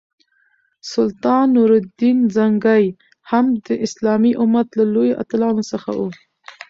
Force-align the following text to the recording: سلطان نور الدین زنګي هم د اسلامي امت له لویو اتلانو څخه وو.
سلطان 0.91 1.45
نور 1.55 1.69
الدین 1.81 2.17
زنګي 2.35 2.85
هم 3.29 3.45
د 3.65 3.67
اسلامي 3.85 4.31
امت 4.43 4.67
له 4.79 4.85
لویو 4.93 5.19
اتلانو 5.23 5.63
څخه 5.71 5.89
وو. 5.99 6.09